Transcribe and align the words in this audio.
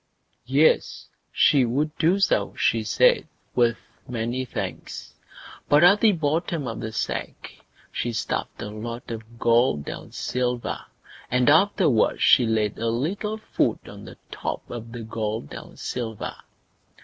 Yes! 0.47 1.09
she 1.31 1.63
would 1.63 1.95
do 1.99 2.17
so, 2.19 2.55
she 2.55 2.83
said, 2.83 3.27
with 3.53 3.77
many 4.07 4.45
thanks; 4.45 5.13
but 5.69 5.83
at 5.83 6.01
the 6.01 6.11
bottom 6.11 6.67
of 6.67 6.79
the 6.79 6.91
sack 6.91 7.51
she 7.91 8.11
stuffed 8.11 8.63
a 8.63 8.69
lot 8.71 9.11
of 9.11 9.37
gold 9.37 9.87
and 9.87 10.11
silver, 10.11 10.85
and 11.29 11.51
afterwards 11.51 12.23
she 12.23 12.47
laid 12.47 12.79
a 12.79 12.89
little 12.89 13.37
food 13.37 13.87
on 13.87 14.05
the 14.05 14.17
top 14.31 14.67
of 14.71 14.91
the 14.91 15.03
gold 15.03 15.53
and 15.53 15.77
silver. 15.77 16.35